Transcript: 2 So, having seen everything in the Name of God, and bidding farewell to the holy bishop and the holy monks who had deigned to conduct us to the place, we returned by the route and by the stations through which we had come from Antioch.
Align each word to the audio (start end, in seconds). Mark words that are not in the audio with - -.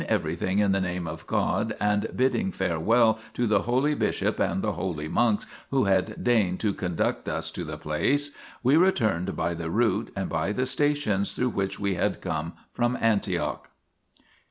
2 0.01 0.05
So, 0.07 0.13
having 0.13 0.23
seen 0.23 0.31
everything 0.31 0.57
in 0.59 0.71
the 0.71 0.81
Name 0.81 1.07
of 1.07 1.27
God, 1.27 1.75
and 1.79 2.07
bidding 2.15 2.51
farewell 2.51 3.19
to 3.35 3.45
the 3.45 3.61
holy 3.69 3.93
bishop 3.93 4.39
and 4.39 4.63
the 4.63 4.71
holy 4.71 5.07
monks 5.07 5.45
who 5.69 5.83
had 5.83 6.23
deigned 6.23 6.59
to 6.61 6.73
conduct 6.73 7.29
us 7.29 7.51
to 7.51 7.63
the 7.63 7.77
place, 7.77 8.31
we 8.63 8.77
returned 8.77 9.35
by 9.35 9.53
the 9.53 9.69
route 9.69 10.11
and 10.15 10.27
by 10.27 10.53
the 10.53 10.65
stations 10.65 11.33
through 11.33 11.49
which 11.49 11.79
we 11.79 11.93
had 11.93 12.19
come 12.19 12.53
from 12.73 12.97
Antioch. 12.99 13.69